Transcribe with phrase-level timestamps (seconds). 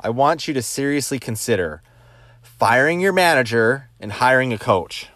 [0.00, 1.82] I want you to seriously consider
[2.40, 5.08] firing your manager and hiring a coach.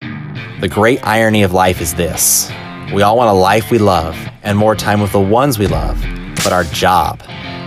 [0.00, 2.50] The great irony of life is this
[2.94, 6.02] we all want a life we love and more time with the ones we love,
[6.36, 7.18] but our job,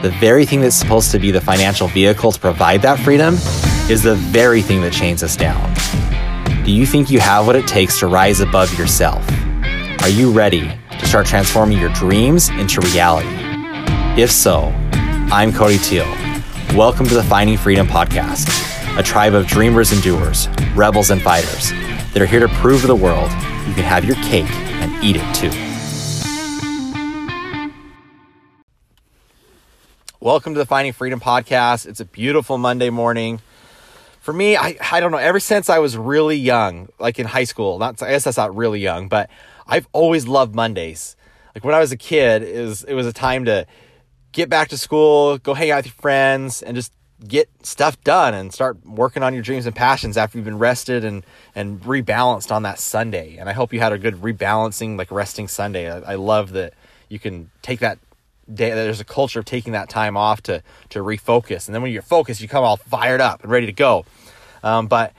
[0.01, 3.35] the very thing that's supposed to be the financial vehicle to provide that freedom,
[3.87, 5.71] is the very thing that chains us down.
[6.65, 9.23] Do you think you have what it takes to rise above yourself?
[10.01, 10.67] Are you ready
[10.99, 13.29] to start transforming your dreams into reality?
[14.19, 14.73] If so,
[15.33, 16.03] I'm Cody Teal.
[16.75, 18.49] Welcome to the Finding Freedom Podcast,
[18.99, 21.69] a tribe of dreamers and doers, rebels and fighters
[22.11, 23.31] that are here to prove to the world
[23.65, 25.49] you can have your cake and eat it too.
[30.19, 31.87] Welcome to the Finding Freedom Podcast.
[31.87, 33.39] It's a beautiful Monday morning.
[34.19, 37.45] For me, I, I don't know, ever since I was really young, like in high
[37.45, 39.29] school, not I guess that's not really young, but
[39.65, 41.15] I've always loved Mondays.
[41.55, 43.65] Like when I was a kid, it was it was a time to
[44.31, 46.93] get back to school, go hang out with your friends, and just
[47.27, 51.05] get stuff done and start working on your dreams and passions after you've been rested
[51.05, 53.37] and and rebalanced on that Sunday.
[53.37, 55.91] And I hope you had a good rebalancing, like resting Sunday.
[55.91, 56.73] I, I love that
[57.09, 57.99] you can take that
[58.51, 58.71] day.
[58.71, 62.01] There's a culture of taking that time off to to refocus, and then when you're
[62.01, 64.05] focused, you come all fired up and ready to go.
[64.63, 65.13] Um, but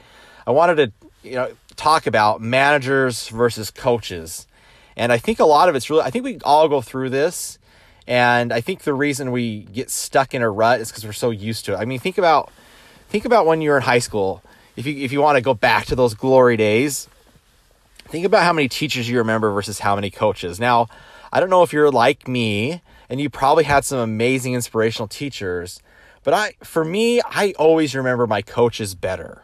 [0.45, 0.91] I wanted to
[1.29, 4.47] you know talk about managers versus coaches.
[4.95, 7.57] And I think a lot of it's really, I think we all go through this.
[8.07, 11.29] And I think the reason we get stuck in a rut is because we're so
[11.29, 11.77] used to it.
[11.77, 12.51] I mean, think about,
[13.09, 14.43] think about when you were in high school.
[14.75, 17.07] If you, if you want to go back to those glory days,
[18.07, 20.59] think about how many teachers you remember versus how many coaches.
[20.59, 20.87] Now,
[21.31, 25.79] I don't know if you're like me and you probably had some amazing inspirational teachers,
[26.23, 29.43] but I, for me, I always remember my coaches better.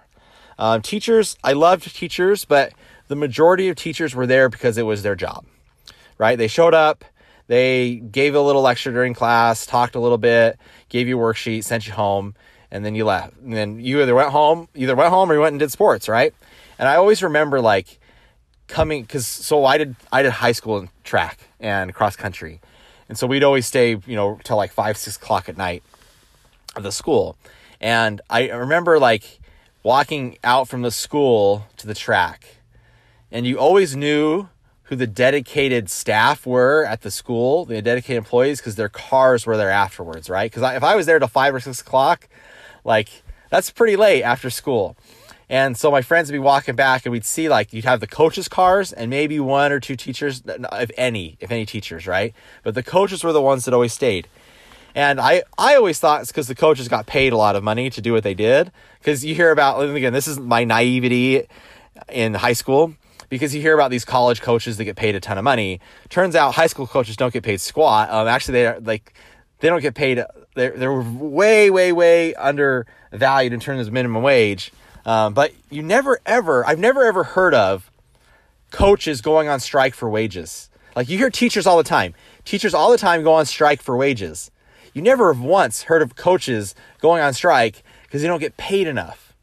[0.57, 2.73] Um, teachers, I loved teachers, but
[3.07, 5.45] the majority of teachers were there because it was their job,
[6.17, 6.37] right?
[6.37, 7.05] They showed up,
[7.49, 11.63] they gave a little lecture during class, talked a little bit, gave you a worksheet,
[11.63, 12.35] sent you home,
[12.69, 13.35] and then you left.
[13.37, 16.07] And then you either went home, either went home or you went and did sports,
[16.07, 16.31] right?
[16.77, 17.99] And I always remember like
[18.67, 22.61] coming because so I did I did high school and track and cross country,
[23.09, 25.81] and so we'd always stay you know till like five six o'clock at night
[26.75, 27.35] of the school,
[27.81, 29.39] and I remember like
[29.81, 32.57] walking out from the school to the track.
[33.31, 34.49] And you always knew
[34.89, 39.55] who the dedicated staff were at the school, the dedicated employees, because their cars were
[39.55, 40.51] there afterwards, right?
[40.51, 42.27] Because if I was there till five or six o'clock,
[42.83, 44.97] like that's pretty late after school.
[45.47, 48.07] And so my friends would be walking back and we'd see like you'd have the
[48.07, 52.33] coaches' cars and maybe one or two teachers, if any, if any teachers, right?
[52.63, 54.27] But the coaches were the ones that always stayed.
[54.95, 57.91] And I, I always thought it's because the coaches got paid a lot of money
[57.91, 58.71] to do what they did.
[58.97, 61.47] Because you hear about, again, this is my naivety
[62.11, 62.95] in high school,
[63.29, 65.79] because you hear about these college coaches that get paid a ton of money.
[66.09, 68.09] Turns out high school coaches don't get paid squat.
[68.09, 69.13] Um, actually, they're like,
[69.59, 70.23] they don't get paid,
[70.55, 74.71] they're, they're way, way, way undervalued in terms of minimum wage.
[75.05, 77.91] Um, but you never ever, I've never ever heard of
[78.71, 80.69] coaches going on strike for wages.
[80.95, 82.13] Like you hear teachers all the time.
[82.45, 84.51] Teachers all the time go on strike for wages.
[84.93, 88.87] You never have once heard of coaches going on strike because they don't get paid
[88.87, 89.33] enough.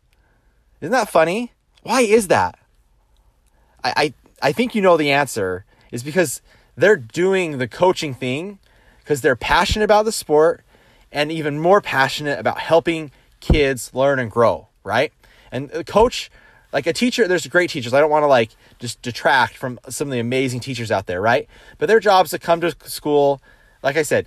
[0.81, 1.53] Isn't that funny?
[1.83, 2.59] Why is that?
[3.87, 6.43] I, I, I think you know the answer is because
[6.77, 8.59] they're doing the coaching thing
[9.01, 10.65] because they're passionate about the sport
[11.13, 13.11] and even more passionate about helping
[13.41, 15.13] kids learn and grow, right?
[15.53, 16.31] And a coach,
[16.73, 17.95] like a teacher, there's great teachers.
[17.95, 21.21] I don't want to like just detract from some of the amazing teachers out there,
[21.21, 21.49] right?
[21.79, 23.41] But their job is to come to school,
[23.83, 24.27] like I said,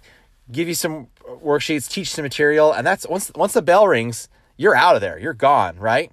[0.52, 4.30] give you some uh, worksheets, teach some material, and that's once once the bell rings,
[4.56, 5.20] you're out of there.
[5.20, 6.12] You're gone, right?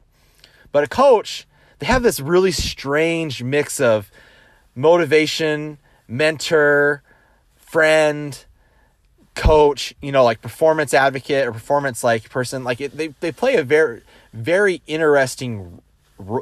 [0.72, 1.46] But a coach,
[1.78, 4.10] they have this really strange mix of
[4.74, 5.78] motivation,
[6.08, 7.02] mentor,
[7.56, 8.44] friend,
[9.34, 12.64] coach, you know, like performance advocate or performance like person.
[12.64, 15.80] Like it, they they play a very very interesting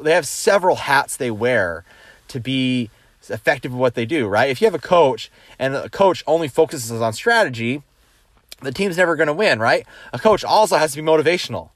[0.02, 1.84] they have several hats they wear
[2.28, 2.90] to be
[3.28, 4.50] effective at what they do, right?
[4.50, 7.82] If you have a coach and a coach only focuses on strategy,
[8.62, 9.86] the team's never going to win, right?
[10.12, 11.70] A coach also has to be motivational,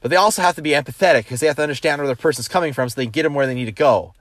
[0.00, 2.48] but they also have to be empathetic because they have to understand where the person's
[2.48, 4.14] coming from so they get them where they need to go.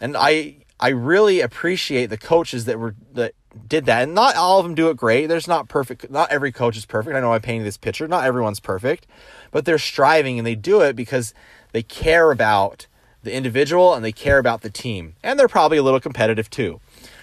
[0.00, 3.34] And I I really appreciate the coaches that were that
[3.66, 5.26] did that, and not all of them do it great.
[5.26, 6.10] There's not perfect.
[6.10, 7.16] Not every coach is perfect.
[7.16, 8.08] I know I'm painting this picture.
[8.08, 9.06] Not everyone's perfect,
[9.50, 11.34] but they're striving and they do it because
[11.72, 12.86] they care about
[13.22, 16.80] the individual and they care about the team, and they're probably a little competitive too.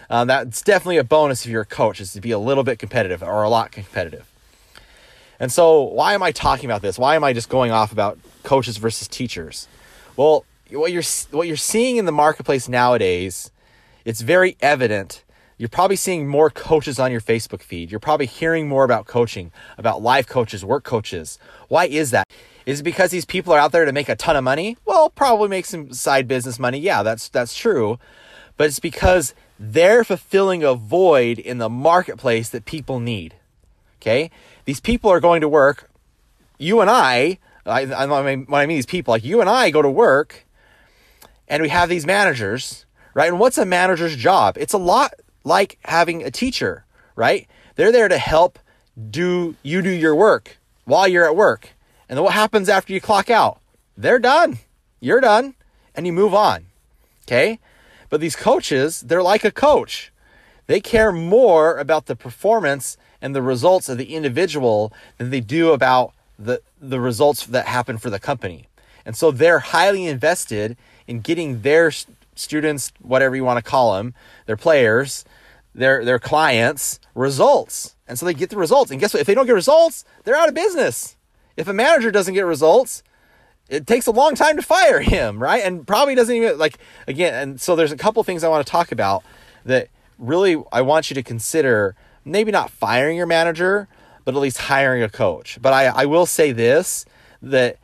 [0.10, 2.80] Um, that's definitely a bonus if you're a coach is to be a little bit
[2.80, 4.26] competitive or a lot competitive.
[5.40, 6.98] And so, why am I talking about this?
[6.98, 9.68] Why am I just going off about coaches versus teachers?
[10.16, 13.52] Well, what you're what you're seeing in the marketplace nowadays,
[14.06, 15.24] it's very evident
[15.60, 17.90] You're probably seeing more coaches on your Facebook feed.
[17.90, 21.40] You're probably hearing more about coaching, about life coaches, work coaches.
[21.68, 22.26] Why is that?
[22.68, 24.78] Is it because these people are out there to make a ton of money?
[24.86, 26.78] Well, probably make some side business money.
[26.78, 27.98] Yeah, that's that's true.
[28.56, 33.34] But it's because they're fulfilling a void in the marketplace that people need.
[34.00, 34.30] Okay?
[34.68, 35.90] These people are going to work.
[36.58, 39.70] You and I, I, I mean, when I mean these people, like you and I
[39.70, 40.46] go to work
[41.48, 43.30] and we have these managers, right?
[43.30, 44.58] And what's a manager's job?
[44.60, 45.14] It's a lot
[45.46, 46.84] like having a teacher,
[47.16, 47.48] right?
[47.76, 48.60] They're there to help
[49.10, 51.70] do you do your work while you're at work.
[52.10, 53.62] And then what happens after you clock out?
[53.96, 54.60] They're done.
[55.00, 55.56] You're done
[55.96, 56.66] and you move on.
[57.24, 57.60] Okay?
[58.10, 60.12] But these coaches, they're like a coach.
[60.66, 65.72] They care more about the performance and the results of the individual than they do
[65.72, 68.68] about the the results that happen for the company.
[69.06, 70.78] And so they're highly invested
[71.08, 71.92] in getting their
[72.36, 74.14] students, whatever you want to call them,
[74.46, 75.26] their players,
[75.74, 77.96] their their clients results.
[78.08, 78.92] And so they get the results.
[78.92, 79.22] And guess what?
[79.22, 81.16] If they don't get results, they're out of business.
[81.58, 83.04] If a manager doesn't get results,
[83.68, 85.64] it takes a long time to fire him, right?
[85.64, 86.78] And probably doesn't even like
[87.08, 87.34] again.
[87.34, 89.24] And so there's a couple things I want to talk about
[89.66, 91.96] that really I want you to consider.
[92.28, 93.88] Maybe not firing your manager,
[94.26, 95.58] but at least hiring a coach.
[95.62, 97.06] But I, I will say this
[97.42, 97.78] that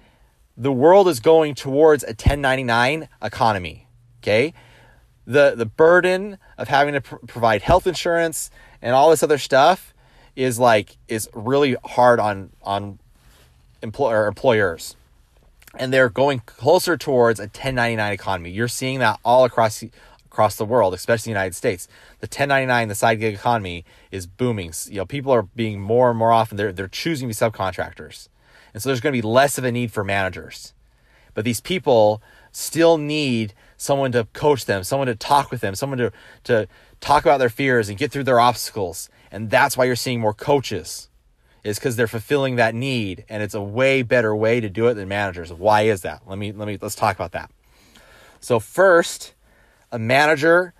[0.57, 3.87] the world is going towards a 1099 economy.
[4.21, 4.53] Okay.
[5.25, 8.51] The, the burden of having to pr- provide health insurance
[8.81, 9.93] and all this other stuff
[10.35, 12.99] is like, is really hard on, on
[13.81, 14.95] employer employers.
[15.75, 18.51] And they're going closer towards a 1099 economy.
[18.51, 19.83] You're seeing that all across
[20.33, 21.88] across the world, especially the United States.
[22.19, 24.74] The 1099, the side gig economy is booming.
[24.88, 28.30] You know, people are being more and more often they're they're choosing to be subcontractors.
[28.74, 30.74] And so there's going to be less of a need for managers.
[31.35, 32.21] But these people
[32.51, 36.12] still need someone to coach them, someone to talk with them, someone to,
[36.45, 36.68] to
[37.00, 39.09] talk about their fears and get through their obstacles.
[39.31, 41.09] And that's why you're seeing more coaches,
[41.63, 43.25] is because they're fulfilling that need.
[43.29, 45.53] And it's a way better way to do it than managers.
[45.53, 46.21] Why is that?
[46.25, 47.51] Let me let me let's talk about that.
[48.39, 49.33] So first,
[49.93, 50.73] a manager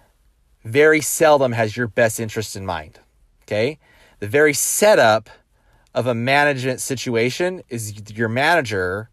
[0.66, 3.00] very seldom has your best interest in mind.
[3.44, 3.80] Okay?
[4.20, 5.30] The very setup
[5.94, 9.10] of a management situation is your manager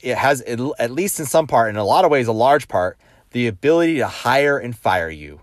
[0.00, 2.98] it has at least in some part in a lot of ways a large part
[3.30, 5.40] the ability to hire and fire you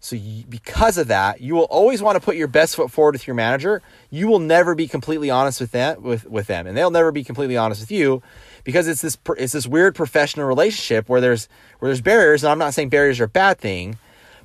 [0.00, 3.14] so you, because of that you will always want to put your best foot forward
[3.14, 6.76] with your manager you will never be completely honest with them with, with them and
[6.76, 8.22] they'll never be completely honest with you
[8.64, 11.48] because it's this it's this weird professional relationship where there's
[11.78, 13.98] where there's barriers and I'm not saying barriers are a bad thing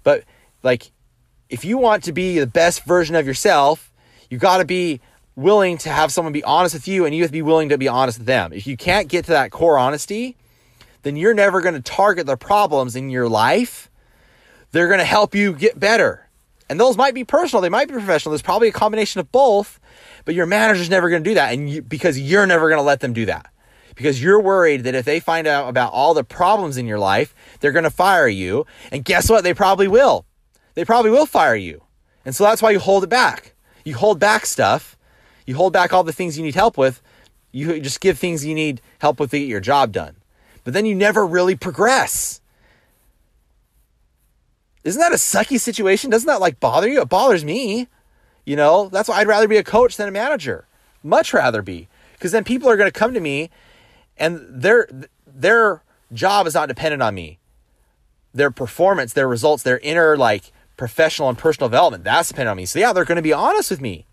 [0.04, 0.24] but
[0.64, 0.92] like
[1.50, 3.92] if you want to be the best version of yourself
[4.30, 5.02] you got to be
[5.38, 7.78] willing to have someone be honest with you and you have to be willing to
[7.78, 8.52] be honest with them.
[8.52, 10.36] If you can't get to that core honesty,
[11.04, 13.90] then you're never going to target the problems in your life.
[14.72, 16.28] They're going to help you get better.
[16.69, 18.31] And those might be personal, they might be professional.
[18.31, 19.80] There's probably a combination of both,
[20.25, 22.84] but your manager's never going to do that and you, because you're never going to
[22.84, 23.50] let them do that.
[23.98, 27.34] Because you're worried that if they find out about all the problems in your life,
[27.60, 28.66] they're going to fire you.
[28.92, 29.44] And guess what?
[29.44, 30.26] They probably will.
[30.76, 31.82] They probably will fire you.
[32.24, 33.56] And so that's why you hold it back.
[33.84, 34.96] You hold back stuff.
[35.48, 37.02] You hold back all the things you need help with.
[37.52, 40.16] You just give things you need help with to get your job done.
[40.64, 42.40] But then you never really progress.
[44.84, 46.12] Isn't that a sucky situation?
[46.12, 47.02] Doesn't that like bother you?
[47.02, 47.88] It bothers me.
[48.46, 50.68] You know, that's why I'd rather be a coach than a manager.
[51.02, 51.88] Much rather be.
[52.14, 53.50] Because then people are going to come to me
[54.19, 54.88] and their
[55.26, 55.83] their
[56.14, 57.40] job is not dependent on me.
[58.33, 62.04] Their performance, their results, their inner like professional and personal development.
[62.04, 62.66] That's dependent on me.
[62.66, 64.06] So yeah, they're going to be honest with me.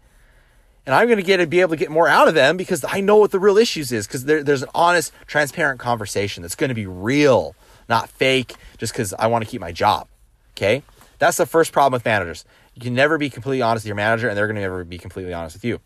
[0.87, 2.85] And I'm going to get to be able to get more out of them because
[2.87, 6.55] I know what the real issues is because there, there's an honest, transparent conversation that's
[6.55, 7.55] going to be real,
[7.89, 10.09] not fake, just because I want to keep my job.
[10.53, 10.83] Okay.
[11.19, 12.45] That's the first problem with managers.
[12.75, 14.99] You can never be completely honest with your manager and they're going to never be
[14.99, 15.81] completely honest with you.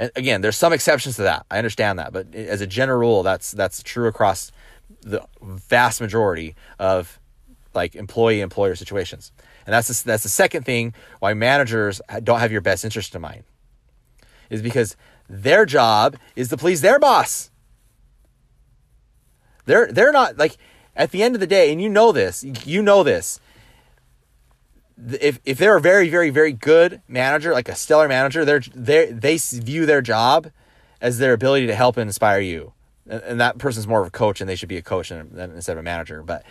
[0.00, 1.44] And again, there's some exceptions to that.
[1.50, 4.50] I understand that, but as a general rule, that's that's true across
[5.02, 7.20] the vast majority of
[7.74, 9.30] like employee employer situations.
[9.66, 13.20] And that's the, that's the second thing why managers don't have your best interest in
[13.20, 13.44] mind.
[14.48, 14.96] Is because
[15.28, 17.50] their job is to please their boss.
[19.66, 20.56] They're they're not like
[20.96, 23.38] at the end of the day, and you know this, you know this.
[25.20, 29.06] If if they're a very very very good manager, like a stellar manager, they're they
[29.06, 30.50] they view their job
[31.00, 32.72] as their ability to help and inspire you,
[33.08, 35.72] and, and that person's more of a coach, and they should be a coach instead
[35.72, 36.22] of a manager.
[36.22, 36.44] But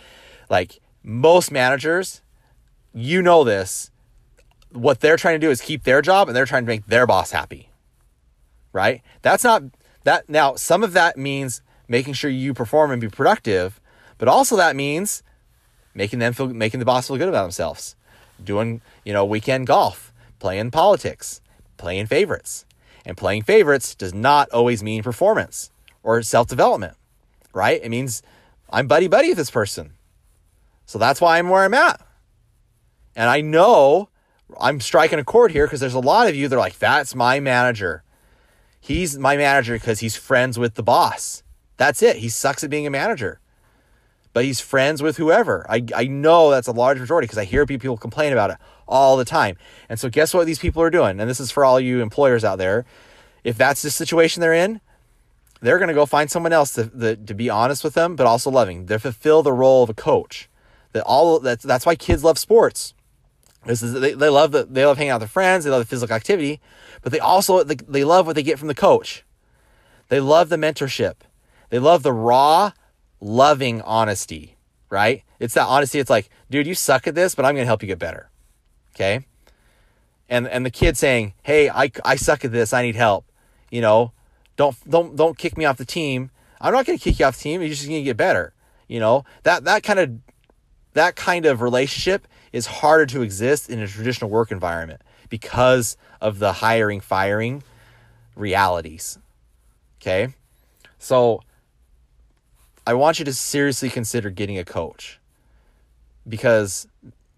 [0.48, 2.22] like most managers,
[2.92, 3.90] you know this.
[4.72, 7.06] What they're trying to do is keep their job and they're trying to make their
[7.06, 7.70] boss happy.
[8.72, 9.02] Right?
[9.22, 9.62] That's not
[10.04, 13.80] that now some of that means making sure you perform and be productive,
[14.18, 15.22] but also that means
[15.94, 17.96] making them feel making the boss feel good about themselves.
[18.44, 21.40] Doing, you know, weekend golf, playing politics,
[21.76, 22.64] playing favorites.
[23.04, 25.70] And playing favorites does not always mean performance
[26.02, 26.96] or self development,
[27.52, 27.80] right?
[27.82, 28.22] It means
[28.68, 29.94] I'm buddy buddy with this person.
[30.86, 32.00] So that's why I'm where I'm at.
[33.16, 34.08] And I know
[34.58, 37.14] I'm striking a chord here because there's a lot of you that are like, that's
[37.14, 38.02] my manager.
[38.80, 41.42] He's my manager because he's friends with the boss.
[41.76, 42.16] That's it.
[42.16, 43.40] He sucks at being a manager.
[44.32, 45.66] But he's friends with whoever.
[45.68, 49.16] I, I know that's a large majority because I hear people complain about it all
[49.16, 49.56] the time.
[49.88, 51.18] And so, guess what these people are doing?
[51.18, 52.84] And this is for all you employers out there.
[53.42, 54.80] If that's the situation they're in,
[55.60, 58.26] they're going to go find someone else to, to, to be honest with them, but
[58.26, 58.86] also loving.
[58.86, 60.48] They fulfill the role of a coach.
[60.92, 62.94] That all that's that's why kids love sports.
[63.66, 65.64] This is they, they love the, they love hanging out with their friends.
[65.64, 66.60] They love the physical activity,
[67.02, 69.24] but they also they love what they get from the coach.
[70.08, 71.14] They love the mentorship.
[71.68, 72.72] They love the raw,
[73.20, 74.56] loving honesty.
[74.88, 75.22] Right?
[75.38, 76.00] It's that honesty.
[76.00, 78.28] It's like, dude, you suck at this, but I'm going to help you get better.
[78.94, 79.24] Okay.
[80.28, 82.72] And and the kid saying, hey, I I suck at this.
[82.72, 83.24] I need help.
[83.70, 84.12] You know,
[84.56, 86.30] don't don't don't kick me off the team.
[86.60, 87.60] I'm not going to kick you off the team.
[87.60, 88.52] You're just going to get better.
[88.88, 90.10] You know that that kind of
[90.94, 96.40] that kind of relationship is harder to exist in a traditional work environment because of
[96.40, 97.62] the hiring firing
[98.34, 99.18] realities.
[100.00, 100.34] Okay,
[100.98, 101.42] so
[102.90, 105.20] I want you to seriously consider getting a coach.
[106.28, 106.88] Because,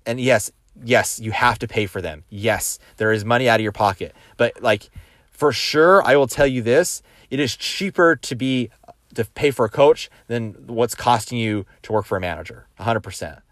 [0.07, 0.51] and yes,
[0.83, 2.25] yes, you have to pay for them.
[2.31, 4.89] Yes, there is money out of your pocket, but like
[5.31, 8.71] for sure, I will tell you this it is cheaper to be
[9.15, 13.43] to pay for a coach than what's costing you to work for a manager 100%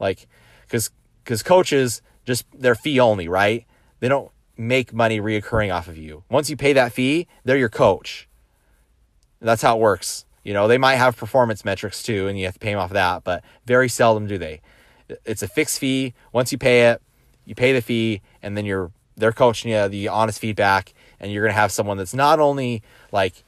[0.00, 0.26] like
[0.62, 0.90] because
[1.22, 3.66] because coaches just they're fee only right?
[4.00, 6.24] They don't make money reoccurring off of you.
[6.30, 8.26] Once you pay that fee they're your coach.
[9.38, 12.54] That's how it works you know they might have performance metrics too and you have
[12.54, 14.60] to pay them off of that but very seldom do they
[15.24, 17.02] it's a fixed fee once you pay it
[17.44, 21.46] you pay the fee and then you're they're coaching you the honest feedback and you're
[21.46, 22.82] to have someone that's not only
[23.12, 23.44] like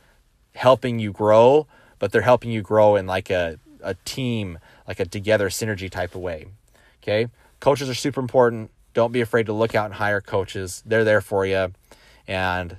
[0.54, 1.66] helping you grow,
[1.98, 6.14] but they're helping you grow in like a, a team, like a together synergy type
[6.14, 6.46] of way.
[7.02, 7.28] Okay.
[7.60, 8.70] Coaches are super important.
[8.92, 10.82] Don't be afraid to look out and hire coaches.
[10.86, 11.72] They're there for you
[12.28, 12.78] and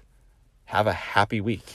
[0.65, 1.65] have a happy week.